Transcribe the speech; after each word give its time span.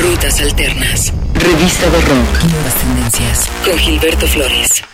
Rutas 0.00 0.40
Alternas. 0.40 1.12
Revista 1.34 1.90
de 1.90 2.00
Rock. 2.02 2.44
Nuevas 2.52 2.74
tendencias. 2.76 3.50
Con 3.64 3.76
Gilberto 3.76 4.28
Flores. 4.28 4.84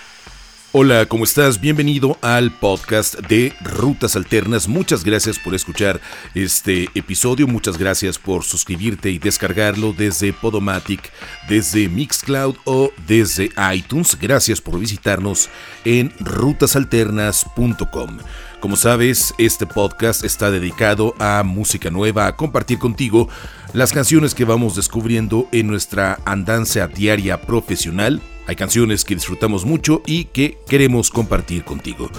Hola, 0.73 1.05
¿cómo 1.07 1.25
estás? 1.25 1.61
Bienvenido 1.61 2.17
al 2.23 2.51
podcast 2.51 3.17
de 3.17 3.53
Rutas 3.61 4.17
Alternas. 4.17 4.67
Muchas 4.67 5.05
gracias 5.05 5.39
por 5.39 5.55
escuchar 5.55 6.01
este 6.35 6.89
episodio. 6.95 7.47
Muchas 7.47 7.77
gracias 7.77 8.19
por 8.19 8.45
suscribirte 8.45 9.11
y 9.11 9.19
descargarlo 9.19 9.93
desde 9.93 10.33
Podomatic, 10.33 11.13
desde 11.51 11.91
Mixcloud 11.91 12.57
o 12.65 12.91
desde 13.07 13.51
iTunes. 13.75 14.17
Gracias 14.19 14.63
por 14.63 14.79
visitarnos 14.79 15.51
en 15.85 16.15
rutasalternas.com. 16.19 18.21
Como 18.65 18.77
sabes, 18.77 19.35
este 19.37 19.67
podcast 19.67 20.25
está 20.25 20.51
dedicado 20.51 21.15
a 21.19 21.43
música 21.43 21.91
nueva, 21.91 22.27
a 22.27 22.35
compartir 22.35 22.79
contigo 22.79 23.29
las 23.75 23.93
canciones 23.93 24.35
que 24.35 24.47
vamos 24.47 24.75
descubriendo 24.75 25.49
en 25.53 25.67
nuestra 25.67 26.19
andanza 26.25 26.87
diaria 26.87 27.43
profesional 27.43 28.23
hay 28.47 28.57
canciones 28.57 29.05
que 29.05 29.17
disfrutamos 29.17 29.67
mucho 29.67 30.03
y 30.07 30.25
que 30.25 30.59
queremos 30.67 31.11
compartir 31.11 31.65
contigo. 31.65 32.11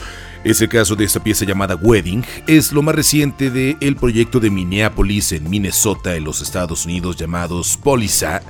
Es 0.44 0.62
el 0.62 0.70
caso 0.70 0.96
de 0.96 1.06
esta 1.06 1.24
pieza 1.24 1.46
llamada 1.46 1.76
Wedding, 1.76 2.24
es 2.46 2.72
lo 2.72 2.84
más 2.84 2.94
reciente 2.94 3.50
del 3.50 3.96
proyecto 3.96 4.40
de 4.40 4.52
Minneapolis 4.52 5.32
en 5.32 5.50
Minnesota 5.50 6.16
en 6.16 6.26
los 6.26 6.42
Estados 6.42 6.86
Unidos 6.86 7.16
llamados 7.16 7.76
Polisa. 7.78 8.44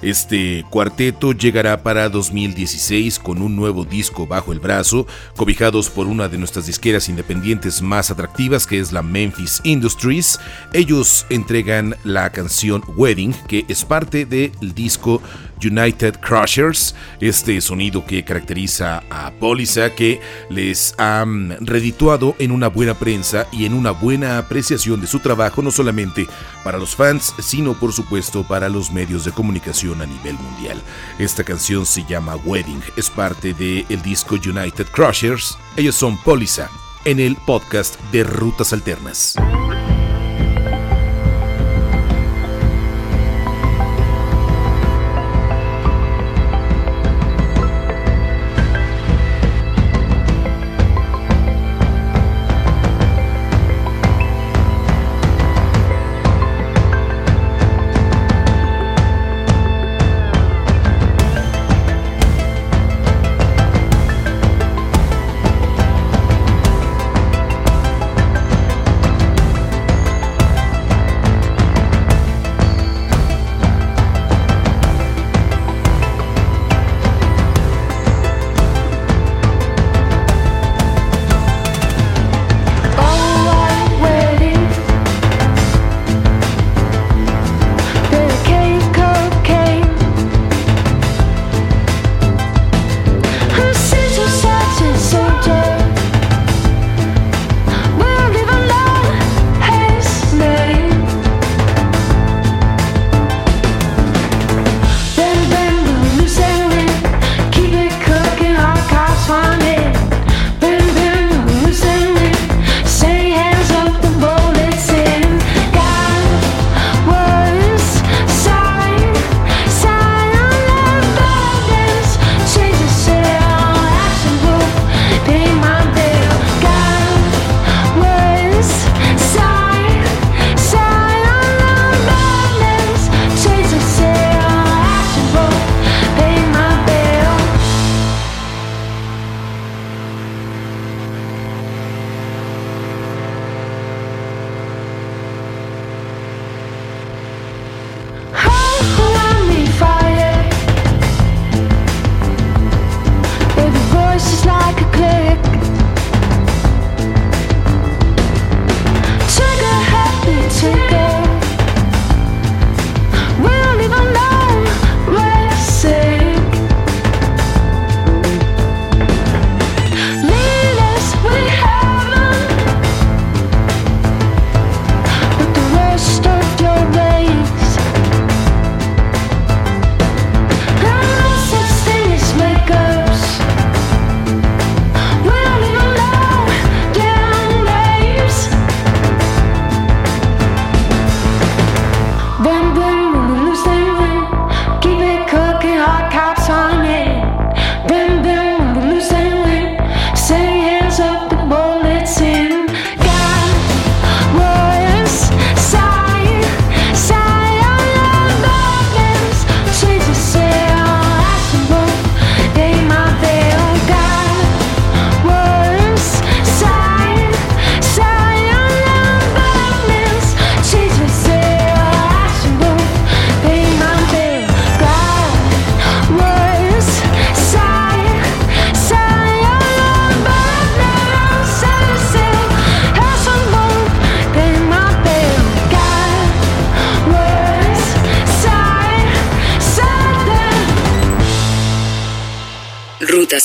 Este 0.00 0.64
cuarteto 0.70 1.32
llegará 1.32 1.82
para 1.82 2.08
2016 2.08 3.18
con 3.18 3.42
un 3.42 3.56
nuevo 3.56 3.84
disco 3.84 4.28
bajo 4.28 4.52
el 4.52 4.60
brazo, 4.60 5.08
cobijados 5.36 5.90
por 5.90 6.06
una 6.06 6.28
de 6.28 6.38
nuestras 6.38 6.66
disqueras 6.66 7.08
independientes 7.08 7.82
más 7.82 8.12
atractivas 8.12 8.64
que 8.64 8.78
es 8.78 8.92
la 8.92 9.02
Memphis 9.02 9.60
Industries. 9.64 10.38
Ellos 10.72 11.26
entregan 11.30 11.96
la 12.04 12.30
canción 12.30 12.82
Wedding, 12.96 13.34
que 13.48 13.64
es 13.68 13.84
parte 13.84 14.24
del 14.24 14.52
disco 14.72 15.20
United 15.64 16.20
Crushers, 16.20 16.94
este 17.20 17.60
sonido 17.60 18.04
que 18.04 18.24
caracteriza 18.24 19.02
a 19.10 19.30
Polisa 19.32 19.94
que 19.94 20.20
les 20.50 20.94
ha 20.98 21.24
mm, 21.24 21.56
redituado 21.60 22.34
en 22.38 22.52
una 22.52 22.68
buena 22.68 22.94
prensa 22.94 23.46
y 23.52 23.66
en 23.66 23.74
una 23.74 23.90
buena 23.90 24.38
apreciación 24.38 25.00
de 25.00 25.06
su 25.06 25.20
trabajo 25.20 25.62
no 25.62 25.70
solamente 25.70 26.26
para 26.64 26.78
los 26.78 26.94
fans, 26.94 27.34
sino 27.40 27.74
por 27.74 27.92
supuesto 27.92 28.46
para 28.46 28.68
los 28.68 28.90
medios 28.90 29.24
de 29.24 29.32
comunicación 29.32 30.02
a 30.02 30.06
nivel 30.06 30.34
mundial. 30.34 30.80
Esta 31.18 31.44
canción 31.44 31.86
se 31.86 32.04
llama 32.04 32.36
Wedding, 32.36 32.82
es 32.96 33.10
parte 33.10 33.54
del 33.54 33.86
el 33.88 34.02
disco 34.02 34.36
United 34.36 34.86
Crushers. 34.92 35.56
Ellos 35.76 35.94
son 35.94 36.16
Polisa 36.18 36.70
en 37.04 37.20
el 37.20 37.36
podcast 37.36 38.00
de 38.12 38.24
Rutas 38.24 38.72
Alternas. 38.72 39.34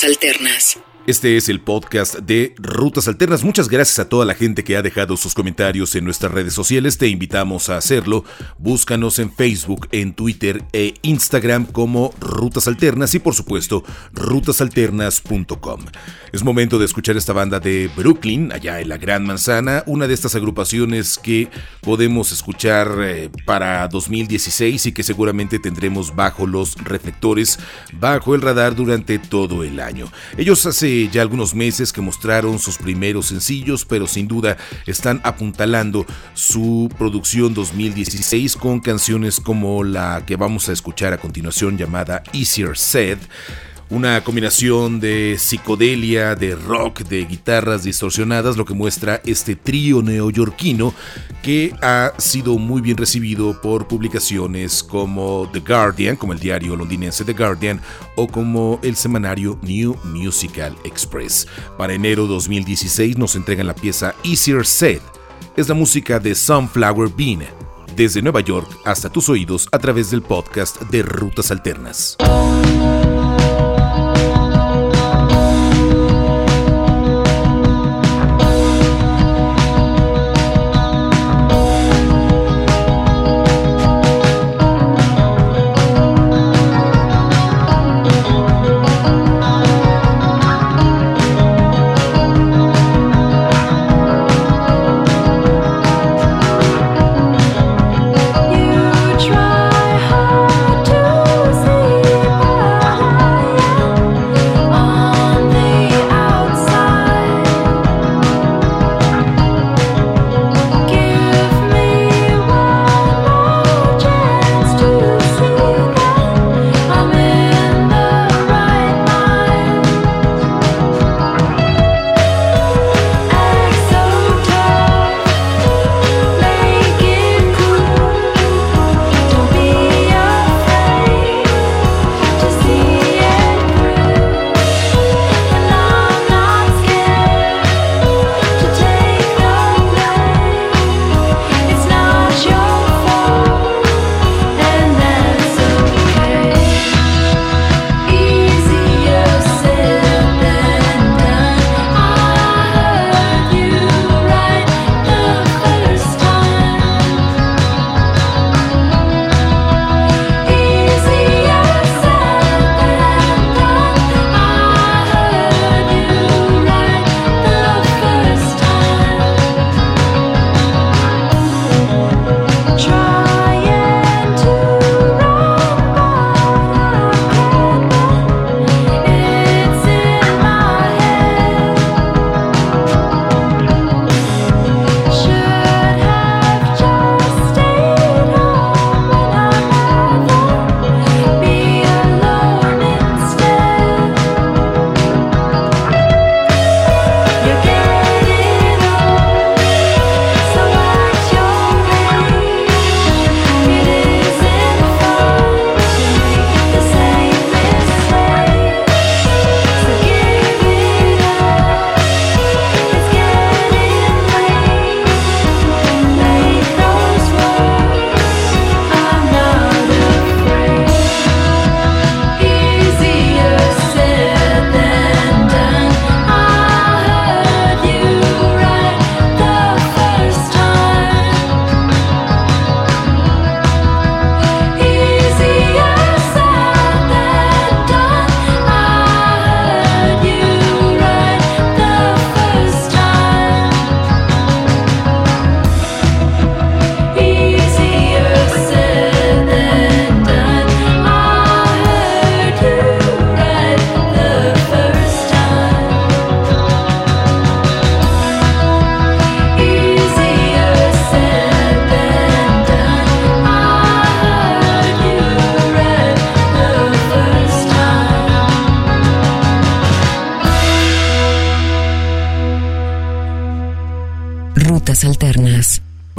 Alternas. 0.03 0.77
Este 1.05 1.35
es 1.35 1.49
el 1.49 1.59
podcast 1.59 2.19
de 2.19 2.55
Rutas 2.57 3.09
Alternas. 3.09 3.43
Muchas 3.43 3.67
gracias 3.67 3.99
a 3.99 4.07
toda 4.07 4.23
la 4.23 4.35
gente 4.35 4.63
que 4.63 4.77
ha 4.77 4.81
dejado 4.81 5.17
sus 5.17 5.33
comentarios 5.33 5.93
en 5.95 6.05
nuestras 6.05 6.31
redes 6.31 6.53
sociales. 6.53 6.97
Te 6.97 7.09
invitamos 7.09 7.67
a 7.67 7.75
hacerlo. 7.75 8.23
Búscanos 8.57 9.19
en 9.19 9.29
Facebook, 9.29 9.89
en 9.91 10.13
Twitter 10.13 10.63
e 10.71 10.93
Instagram 11.01 11.65
como 11.65 12.13
Rutas 12.21 12.69
Alternas 12.69 13.13
y 13.15 13.19
por 13.19 13.33
supuesto 13.33 13.83
rutasalternas.com. 14.13 15.81
Es 16.31 16.41
momento 16.41 16.79
de 16.79 16.85
escuchar 16.85 17.17
esta 17.17 17.33
banda 17.33 17.59
de 17.59 17.91
Brooklyn, 17.97 18.53
allá 18.53 18.79
en 18.79 18.87
la 18.87 18.97
Gran 18.97 19.25
Manzana, 19.25 19.83
una 19.85 20.07
de 20.07 20.13
estas 20.13 20.35
agrupaciones 20.35 21.17
que 21.17 21.49
podemos 21.81 22.31
escuchar 22.31 22.95
eh, 23.01 23.29
para 23.45 23.89
2016 23.89 24.85
y 24.85 24.91
que 24.93 25.03
seguramente 25.03 25.59
tendremos 25.59 26.15
bajo 26.15 26.47
los 26.47 26.75
reflectores, 26.75 27.59
bajo 27.91 28.35
el 28.35 28.41
radar 28.41 28.73
durante 28.73 29.19
todo 29.19 29.65
el 29.65 29.81
año. 29.81 30.09
Ellos 30.37 30.65
ya 31.11 31.21
algunos 31.21 31.55
meses 31.55 31.91
que 31.91 32.01
mostraron 32.01 32.59
sus 32.59 32.77
primeros 32.77 33.27
sencillos, 33.27 33.85
pero 33.85 34.07
sin 34.07 34.27
duda 34.27 34.57
están 34.85 35.21
apuntalando 35.23 36.05
su 36.33 36.89
producción 36.97 37.53
2016 37.53 38.55
con 38.55 38.79
canciones 38.79 39.39
como 39.39 39.83
la 39.83 40.23
que 40.25 40.35
vamos 40.35 40.69
a 40.69 40.73
escuchar 40.73 41.13
a 41.13 41.17
continuación 41.17 41.77
llamada 41.77 42.23
Easier 42.33 42.77
Said 42.77 43.19
una 43.93 44.23
combinación 44.23 44.99
de 44.99 45.37
psicodelia, 45.37 46.33
de 46.33 46.55
rock, 46.55 47.01
de 47.01 47.25
guitarras 47.25 47.83
distorsionadas, 47.83 48.57
lo 48.57 48.65
que 48.65 48.73
muestra 48.73 49.21
este 49.23 49.55
trío 49.55 50.01
neoyorquino 50.01 50.95
que 51.43 51.75
ha 51.83 52.11
sido 52.17 52.57
muy 52.57 52.81
bien 52.81 52.97
recibido 52.97 53.61
por 53.61 53.87
publicaciones 53.87 54.81
como 54.81 55.47
The 55.53 55.59
Guardian, 55.59 56.15
como 56.15 56.33
el 56.33 56.39
diario 56.39 56.75
londinense 56.75 57.23
The 57.23 57.33
Guardian, 57.33 57.81
o 58.15 58.27
como 58.27 58.79
el 58.81 58.95
semanario 58.95 59.59
New 59.61 59.95
Musical 60.05 60.75
Express. 60.85 61.47
Para 61.77 61.93
enero 61.93 62.25
2016 62.25 63.19
nos 63.19 63.35
entregan 63.35 63.67
la 63.67 63.75
pieza 63.75 64.15
Easier 64.23 64.65
Said. 64.65 65.01
Es 65.55 65.69
la 65.69 65.75
música 65.75 66.19
de 66.19 66.33
Sunflower 66.33 67.09
Bean, 67.15 67.43
desde 67.95 68.23
Nueva 68.23 68.41
York 68.41 68.67
hasta 68.85 69.11
tus 69.11 69.29
oídos 69.29 69.67
a 69.71 69.77
través 69.77 70.09
del 70.09 70.23
podcast 70.23 70.81
de 70.81 71.03
Rutas 71.03 71.51
Alternas. 71.51 72.17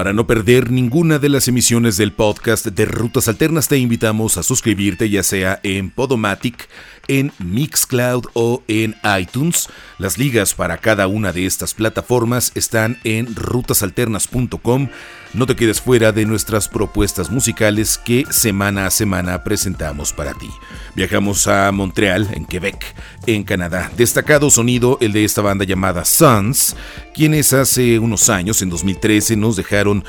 Para 0.04 0.12
no 0.12 0.26
perder 0.26 0.70
ninguna 0.70 1.18
de 1.18 1.30
las 1.30 1.48
emisiones 1.48 1.96
del 1.96 2.12
podcast 2.12 2.66
de 2.66 2.84
Rutas 2.84 3.26
Alternas, 3.26 3.68
te 3.68 3.78
invitamos 3.78 4.36
a 4.36 4.42
suscribirte 4.42 5.08
ya 5.08 5.22
sea 5.22 5.60
en 5.62 5.88
Podomatic, 5.88 6.68
en 7.08 7.32
Mixcloud 7.38 8.24
o 8.34 8.62
en 8.68 8.96
iTunes. 9.18 9.68
Las 9.98 10.18
ligas 10.18 10.54
para 10.54 10.78
cada 10.78 11.06
una 11.06 11.32
de 11.32 11.46
estas 11.46 11.74
plataformas 11.74 12.52
están 12.54 12.98
en 13.04 13.34
rutasalternas.com. 13.34 14.88
No 15.34 15.46
te 15.46 15.56
quedes 15.56 15.80
fuera 15.80 16.12
de 16.12 16.26
nuestras 16.26 16.68
propuestas 16.68 17.30
musicales 17.30 17.98
que 17.98 18.24
semana 18.30 18.86
a 18.86 18.90
semana 18.90 19.42
presentamos 19.42 20.12
para 20.12 20.32
ti. 20.34 20.48
Viajamos 20.94 21.48
a 21.48 21.72
Montreal, 21.72 22.28
en 22.32 22.44
Quebec, 22.44 22.94
en 23.26 23.42
Canadá. 23.42 23.90
Destacado 23.96 24.48
sonido 24.48 24.96
el 25.00 25.12
de 25.12 25.24
esta 25.24 25.42
banda 25.42 25.64
llamada 25.64 26.04
Suns, 26.04 26.76
quienes 27.14 27.52
hace 27.52 27.98
unos 27.98 28.30
años, 28.30 28.62
en 28.62 28.70
2013, 28.70 29.36
nos 29.36 29.56
dejaron 29.56 30.04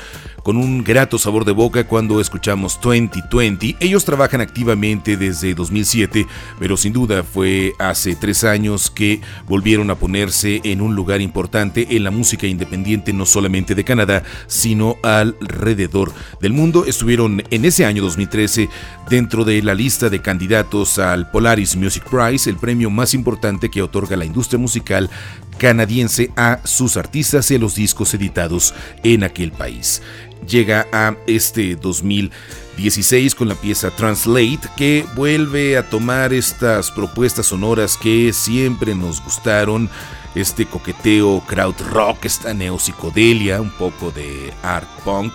con 0.46 0.58
un 0.58 0.84
grato 0.84 1.18
sabor 1.18 1.44
de 1.44 1.50
boca 1.50 1.88
cuando 1.88 2.20
escuchamos 2.20 2.78
2020. 2.80 3.78
Ellos 3.80 4.04
trabajan 4.04 4.40
activamente 4.40 5.16
desde 5.16 5.54
2007, 5.54 6.24
pero 6.60 6.76
sin 6.76 6.92
duda 6.92 7.24
fue 7.24 7.72
hace 7.80 8.14
tres 8.14 8.44
años 8.44 8.88
que 8.88 9.20
volvieron 9.48 9.90
a 9.90 9.96
ponerse 9.96 10.60
en 10.62 10.82
un 10.82 10.94
lugar 10.94 11.20
importante 11.20 11.96
en 11.96 12.04
la 12.04 12.12
música 12.12 12.46
independiente 12.46 13.12
no 13.12 13.26
solamente 13.26 13.74
de 13.74 13.82
Canadá, 13.82 14.22
sino 14.46 14.98
alrededor 15.02 16.12
del 16.40 16.52
mundo. 16.52 16.84
Estuvieron 16.86 17.42
en 17.50 17.64
ese 17.64 17.84
año 17.84 18.04
2013 18.04 18.68
dentro 19.10 19.44
de 19.44 19.60
la 19.62 19.74
lista 19.74 20.10
de 20.10 20.22
candidatos 20.22 21.00
al 21.00 21.28
Polaris 21.28 21.74
Music 21.74 22.04
Prize, 22.08 22.48
el 22.48 22.56
premio 22.56 22.88
más 22.88 23.14
importante 23.14 23.68
que 23.68 23.82
otorga 23.82 24.16
la 24.16 24.24
industria 24.24 24.60
musical 24.60 25.10
canadiense 25.58 26.30
a 26.36 26.60
sus 26.64 26.96
artistas 26.98 27.50
y 27.50 27.54
a 27.54 27.58
los 27.58 27.74
discos 27.74 28.12
editados 28.12 28.74
en 29.02 29.24
aquel 29.24 29.52
país 29.52 30.02
llega 30.46 30.86
a 30.92 31.16
este 31.26 31.76
2016 31.76 33.34
con 33.34 33.48
la 33.48 33.54
pieza 33.54 33.90
Translate 33.90 34.60
que 34.76 35.04
vuelve 35.14 35.76
a 35.76 35.88
tomar 35.88 36.32
estas 36.32 36.90
propuestas 36.90 37.46
sonoras 37.46 37.96
que 37.96 38.32
siempre 38.32 38.94
nos 38.94 39.22
gustaron, 39.22 39.90
este 40.34 40.66
coqueteo 40.66 41.42
crowd 41.46 41.74
rock, 41.90 42.26
esta 42.26 42.54
neopsicodelia, 42.54 43.60
un 43.60 43.70
poco 43.70 44.10
de 44.10 44.52
art 44.62 44.88
punk. 45.04 45.32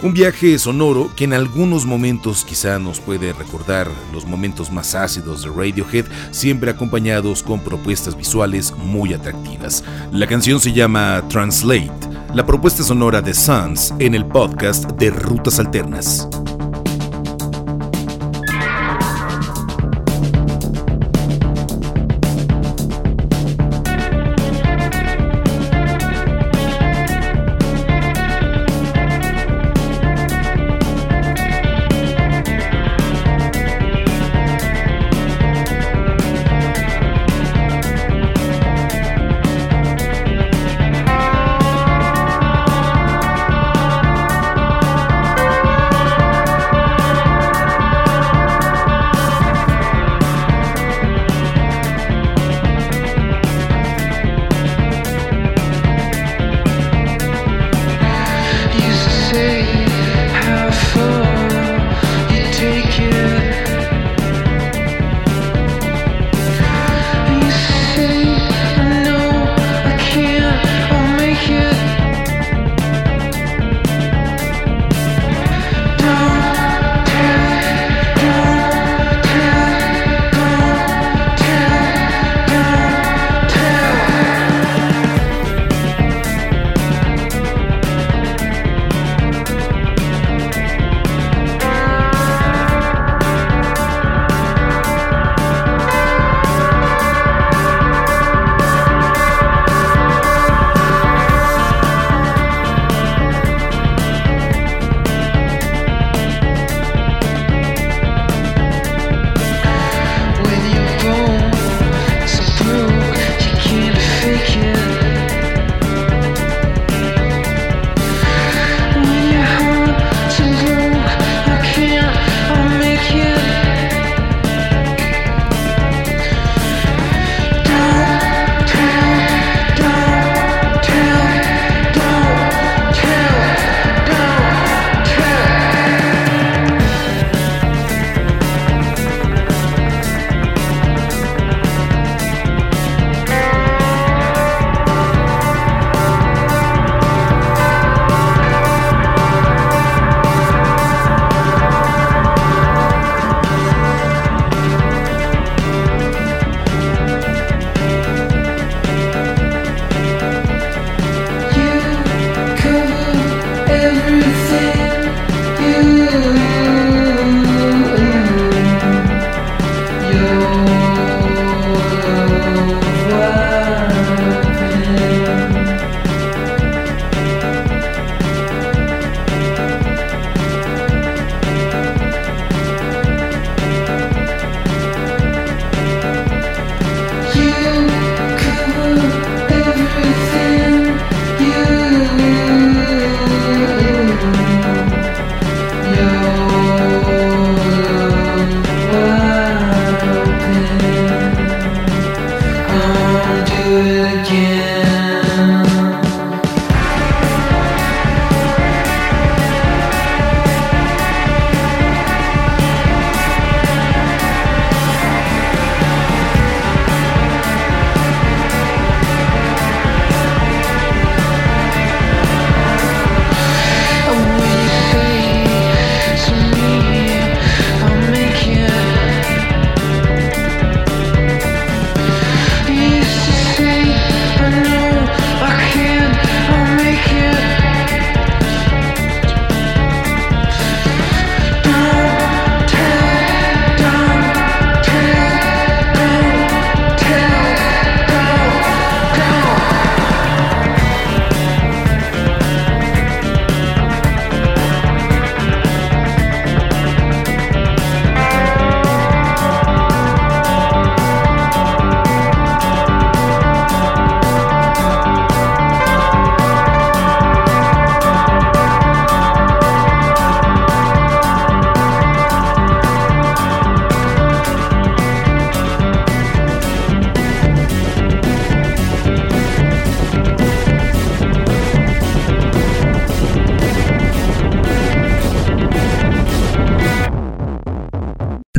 Un 0.00 0.14
viaje 0.14 0.56
sonoro 0.60 1.10
que 1.16 1.24
en 1.24 1.32
algunos 1.32 1.84
momentos 1.84 2.44
quizá 2.44 2.78
nos 2.78 3.00
puede 3.00 3.32
recordar 3.32 3.90
los 4.12 4.24
momentos 4.24 4.70
más 4.70 4.94
ácidos 4.94 5.42
de 5.42 5.50
Radiohead, 5.50 6.04
siempre 6.30 6.70
acompañados 6.70 7.42
con 7.42 7.58
propuestas 7.58 8.16
visuales 8.16 8.72
muy 8.76 9.12
atractivas. 9.12 9.82
La 10.12 10.28
canción 10.28 10.60
se 10.60 10.72
llama 10.72 11.24
Translate 11.28 12.17
la 12.34 12.44
propuesta 12.44 12.82
sonora 12.82 13.20
de 13.22 13.32
Suns 13.32 13.94
en 13.98 14.14
el 14.14 14.26
podcast 14.26 14.90
de 14.92 15.10
Rutas 15.10 15.58
Alternas. 15.58 16.28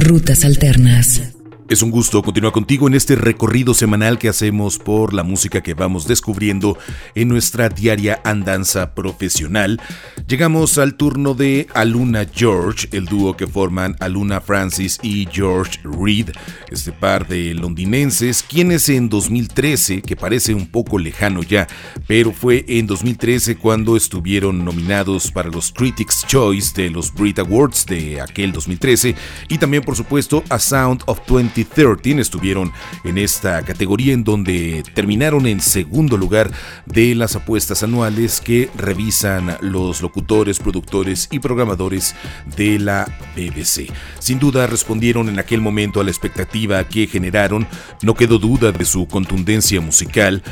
Rutas 0.10 0.44
Alternas. 0.44 1.39
Es 1.70 1.84
un 1.84 1.92
gusto 1.92 2.24
continuar 2.24 2.52
contigo 2.52 2.88
en 2.88 2.96
este 2.96 3.16
recorrido 3.16 3.76
semanal 3.76 4.18
que 4.18 4.28
hacemos 4.28 4.80
por 4.80 5.14
la 5.14 5.22
música 5.22 5.62
que 5.62 5.76
vamos 5.76 6.08
descubriendo 6.08 6.80
en 7.14 7.28
nuestra 7.28 7.70
diaria 7.70 8.20
andanza 8.24 8.96
profesional. 8.96 9.80
Llegamos 10.28 10.80
al 10.80 10.96
turno 10.96 11.36
de 11.36 11.68
Aluna 11.76 12.26
George, 12.34 12.88
el 12.92 13.06
dúo 13.06 13.38
que 13.38 13.46
forman 13.46 13.96
Aluna 14.00 14.42
Francis 14.42 14.98
y 15.04 15.28
George 15.32 15.80
Reed, 15.84 16.32
este 16.72 16.92
par 16.92 17.28
de 17.28 17.54
londinenses, 17.54 18.42
quienes 18.42 18.90
en 18.90 19.08
2013, 19.08 20.02
que 20.02 20.16
parece 20.16 20.56
un 20.56 20.66
poco 20.66 20.98
lejano 20.98 21.44
ya, 21.44 21.68
pero 22.08 22.32
fue 22.34 22.66
en 22.68 22.88
2013 22.88 23.58
cuando 23.58 23.96
estuvieron 23.96 24.66
nominados 24.66 25.32
para 25.32 25.50
los 25.50 25.72
Critics' 25.72 26.26
Choice 26.26 26.74
de 26.82 26.90
los 26.90 27.14
Brit 27.14 27.38
Awards 27.38 27.86
de 27.86 28.22
aquel 28.22 28.54
2013 28.54 29.14
y 29.50 29.60
también 29.60 29.84
por 29.84 29.96
supuesto 29.96 30.44
a 30.50 30.58
Sound 30.58 31.04
of 31.06 31.20
20 31.30 31.59
2013 31.64 32.20
estuvieron 32.20 32.72
en 33.04 33.18
esta 33.18 33.62
categoría 33.64 34.14
en 34.14 34.24
donde 34.24 34.84
terminaron 34.94 35.48
en 35.48 35.60
segundo 35.62 36.18
lugar 36.18 36.52
de 36.86 37.16
las 37.16 37.36
apuestas 37.36 37.84
anuales 37.84 38.42
que 38.42 38.70
revisan 38.76 39.58
los 39.62 40.02
locutores, 40.02 40.60
productores 40.60 41.28
y 41.32 41.40
programadores 41.40 42.16
de 42.56 42.80
la 42.80 43.06
BBC. 43.36 43.92
Sin 44.20 44.40
duda 44.40 44.68
respondieron 44.68 45.30
en 45.30 45.40
aquel 45.40 45.62
momento 45.62 46.00
a 46.00 46.04
la 46.04 46.12
expectativa 46.12 46.84
que 46.88 47.08
generaron, 47.08 47.68
no 48.02 48.14
quedó 48.14 48.40
duda 48.40 48.72
de 48.72 48.86
su 48.86 49.08
contundencia 49.08 49.82
musical. 49.82 50.44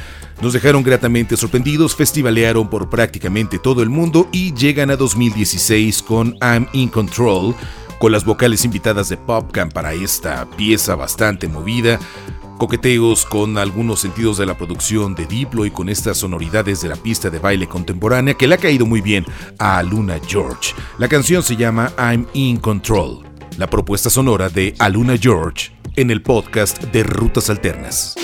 Nos 0.41 0.53
dejaron 0.53 0.83
gratamente 0.83 1.35
sorprendidos, 1.35 1.95
festivalearon 1.95 2.69
por 2.69 2.89
prácticamente 2.89 3.57
todo 3.57 3.81
el 3.81 3.89
mundo 3.89 4.29
y 4.31 4.53
llegan 4.53 4.91
a 4.91 4.95
2016 4.95 6.03
con 6.03 6.35
I'm 6.41 6.67
in 6.73 6.89
Control, 6.89 7.55
con 7.99 8.11
las 8.11 8.25
vocales 8.25 8.63
invitadas 8.65 9.09
de 9.09 9.17
Popcam 9.17 9.69
para 9.69 9.93
esta 9.93 10.45
pieza 10.51 10.95
bastante 10.95 11.47
movida, 11.47 11.99
coqueteos 12.57 13.25
con 13.25 13.57
algunos 13.57 13.99
sentidos 13.99 14.37
de 14.37 14.45
la 14.45 14.57
producción 14.57 15.15
de 15.15 15.25
Diplo 15.25 15.65
y 15.65 15.71
con 15.71 15.89
estas 15.89 16.17
sonoridades 16.17 16.81
de 16.81 16.89
la 16.89 16.95
pista 16.95 17.29
de 17.29 17.39
baile 17.39 17.67
contemporánea 17.67 18.33
que 18.33 18.47
le 18.47 18.55
ha 18.55 18.59
caído 18.59 18.85
muy 18.85 19.01
bien 19.01 19.25
a 19.59 19.77
Aluna 19.77 20.19
George. 20.25 20.73
La 20.97 21.07
canción 21.07 21.43
se 21.43 21.55
llama 21.55 21.91
I'm 21.97 22.27
in 22.33 22.57
Control, 22.57 23.23
la 23.57 23.69
propuesta 23.69 24.09
sonora 24.09 24.49
de 24.49 24.75
Aluna 24.79 25.17
George 25.17 25.71
en 25.95 26.11
el 26.11 26.21
podcast 26.21 26.83
de 26.83 27.03
Rutas 27.03 27.49
Alternas. 27.49 28.15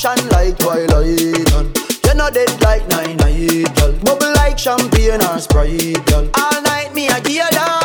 shine 0.00 0.28
like 0.30 0.56
twilight. 0.56 1.76
You're 2.06 2.14
not 2.14 2.32
dead 2.32 2.62
like 2.62 2.88
nine 2.88 3.20
idol. 3.20 3.92
Bubble 4.02 4.32
like 4.36 4.58
champagne 4.58 5.20
or 5.20 5.38
Sprite. 5.38 6.02
Girl. 6.06 6.30
All 6.34 6.62
night 6.62 6.94
me 6.94 7.08
a 7.08 7.20
gear 7.20 7.46
down. 7.50 7.79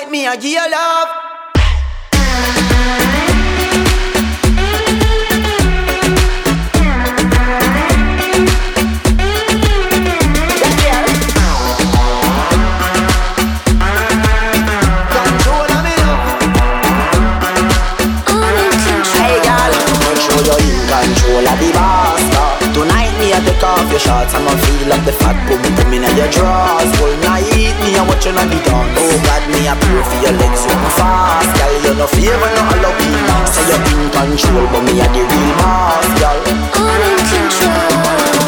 like 0.00 0.10
me, 0.10 0.26
I 0.26 0.36
give 0.36 0.52
you 0.52 0.70
love. 0.70 1.17
Shots 23.98 24.30
shorts 24.30 24.34
I'ma 24.34 24.54
feel 24.62 24.86
like 24.94 25.04
the 25.04 25.12
fat 25.12 25.34
boom 25.50 25.58
Put 25.74 25.90
me 25.90 25.98
in 25.98 26.06
your 26.14 26.30
drawers. 26.30 26.86
Full 27.02 27.16
night 27.26 27.50
Me 27.82 27.98
a 27.98 28.02
watching 28.06 28.38
on 28.38 28.46
be 28.46 28.62
done. 28.62 28.86
Oh 28.94 29.14
God 29.26 29.42
me 29.50 29.66
a 29.66 29.74
pray 29.74 30.02
for 30.06 30.18
your 30.22 30.34
legs 30.38 30.62
so 30.62 30.70
fast. 30.94 31.50
Girl 31.58 31.74
you 31.82 31.94
no 31.98 32.06
favor 32.06 32.50
no 32.54 32.62
allow 32.78 32.94
me 32.94 33.10
Say 33.50 33.66
you're 33.66 33.82
in 33.90 34.06
control 34.14 34.66
But 34.70 34.86
me 34.86 35.02
a 35.02 35.06
the 35.10 35.22
real 35.26 35.50
boss 35.58 36.06
Girl. 36.14 36.38
I'm 36.46 37.02
in 37.02 37.18
control 37.26 38.47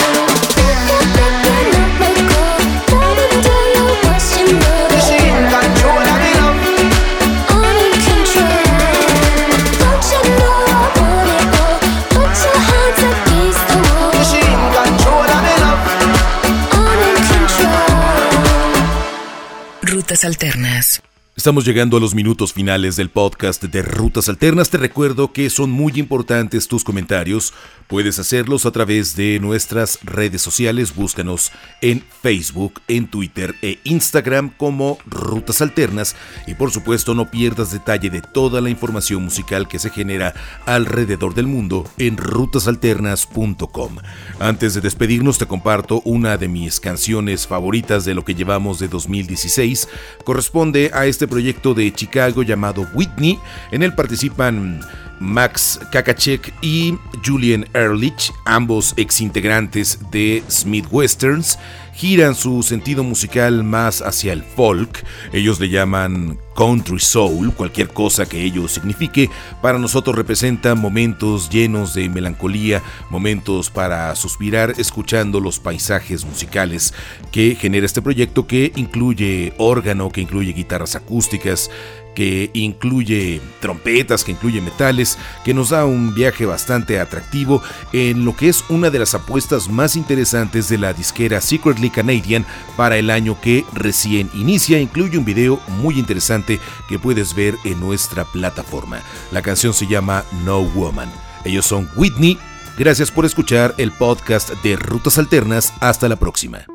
alternas. 20.24 21.02
Estamos 21.40 21.64
llegando 21.64 21.96
a 21.96 22.00
los 22.00 22.14
minutos 22.14 22.53
finales 22.53 22.96
del 22.96 23.09
podcast 23.09 23.64
de 23.64 23.81
Rutas 23.81 24.29
Alternas. 24.29 24.68
Te 24.68 24.76
recuerdo 24.76 25.33
que 25.33 25.48
son 25.48 25.70
muy 25.70 25.94
importantes 25.96 26.68
tus 26.68 26.85
comentarios. 26.85 27.55
Puedes 27.88 28.18
hacerlos 28.18 28.66
a 28.66 28.72
través 28.72 29.16
de 29.16 29.40
nuestras 29.40 29.98
redes 30.03 30.42
sociales. 30.42 30.94
Búscanos 30.94 31.50
en 31.81 32.05
Facebook, 32.22 32.83
en 32.88 33.09
Twitter 33.09 33.55
e 33.62 33.79
Instagram 33.85 34.50
como 34.50 34.98
Rutas 35.07 35.62
Alternas. 35.62 36.14
Y 36.46 36.57
por 36.57 36.72
supuesto 36.72 37.14
no 37.14 37.31
pierdas 37.31 37.72
detalle 37.72 38.11
de 38.11 38.20
toda 38.20 38.61
la 38.61 38.68
información 38.68 39.24
musical 39.24 39.66
que 39.66 39.79
se 39.79 39.88
genera 39.88 40.35
alrededor 40.66 41.33
del 41.33 41.46
mundo 41.46 41.88
en 41.96 42.18
rutasalternas.com. 42.18 43.96
Antes 44.40 44.74
de 44.74 44.83
despedirnos 44.83 45.38
te 45.38 45.46
comparto 45.46 46.03
una 46.05 46.37
de 46.37 46.48
mis 46.48 46.81
canciones 46.81 47.46
favoritas 47.46 48.05
de 48.05 48.12
lo 48.12 48.26
que 48.26 48.35
llevamos 48.35 48.79
de 48.79 48.88
2016. 48.88 49.88
Corresponde 50.22 50.90
a 50.92 51.07
este 51.07 51.30
proyecto 51.31 51.73
de 51.73 51.90
Chicago 51.97 52.43
llamado 52.43 52.87
Whitney. 52.93 53.38
En 53.71 53.83
él 53.83 53.95
participan 53.95 54.81
Max 55.21 55.81
Kakachek 55.93 56.53
y 56.61 56.95
Julian 57.25 57.66
Ehrlich, 57.75 58.33
ambos 58.45 58.95
exintegrantes 58.97 59.99
de 60.11 60.43
Smith 60.49 60.87
Westerns, 60.90 61.59
giran 61.94 62.35
su 62.35 62.62
sentido 62.62 63.05
musical 63.05 63.64
más 63.64 64.03
hacia 64.03 64.33
el 64.33 64.42
folk. 64.42 65.05
Ellos 65.33 65.61
le 65.61 65.68
llaman 65.68 66.38
country 66.57 67.00
soul, 67.00 67.53
cualquier 67.55 67.88
cosa 67.88 68.26
que 68.26 68.42
ello 68.42 68.68
signifique. 68.68 69.31
Para 69.62 69.79
nosotros 69.79 70.16
representa 70.16 70.74
momentos 70.74 71.48
llenos 71.48 71.94
de 71.94 72.09
melancolía, 72.09 72.83
momentos 73.09 73.70
para 73.70 74.14
suspirar 74.14 74.74
escuchando 74.76 75.40
los 75.40 75.59
paisajes 75.59 76.24
musicales 76.24 76.94
que 77.33 77.57
genera 77.59 77.87
este 77.87 78.03
proyecto 78.03 78.46
que 78.46 78.72
incluye 78.76 79.55
órgano, 79.59 80.11
que 80.11 80.20
incluye 80.20 80.53
guitarras 80.53 80.96
acústicas, 80.96 81.70
que 82.14 82.50
incluye 82.55 83.40
trompetas, 83.61 84.24
que 84.24 84.33
incluye 84.33 84.61
metales, 84.61 85.18
que 85.44 85.55
nos 85.55 85.70
da 85.70 85.85
un 85.85 86.14
viaje 86.14 86.44
bastante 86.44 87.00
atractivo 87.00 87.62
en 87.92 88.24
lo 88.24 88.37
que 88.37 88.48
es 88.48 88.64
una 88.68 88.90
de 88.90 88.98
las 88.98 89.14
apuestas 89.14 89.68
más 89.68 89.96
interesantes 89.96 90.68
de 90.68 90.79
la 90.79 90.92
disquera 90.92 91.40
Canadian 91.88 92.45
para 92.77 92.99
el 92.99 93.09
año 93.09 93.40
que 93.40 93.64
recién 93.73 94.29
inicia. 94.35 94.79
Incluye 94.79 95.16
un 95.16 95.25
video 95.25 95.59
muy 95.69 95.99
interesante 95.99 96.61
que 96.88 96.99
puedes 96.99 97.35
ver 97.35 97.57
en 97.64 97.81
nuestra 97.81 98.27
plataforma. 98.27 99.01
La 99.31 99.40
canción 99.40 99.73
se 99.73 99.87
llama 99.87 100.25
No 100.45 100.61
Woman. 100.61 101.11
Ellos 101.45 101.64
son 101.64 101.88
Whitney. 101.97 102.38
Gracias 102.77 103.11
por 103.11 103.25
escuchar 103.25 103.75
el 103.79 103.93
podcast 103.93 104.51
de 104.62 104.77
Rutas 104.77 105.16
Alternas. 105.16 105.73
Hasta 105.81 106.09
la 106.09 106.16
próxima. 106.16 106.69